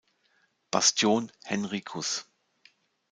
Bastion 0.71 1.31
„Henricus“. 1.43 2.25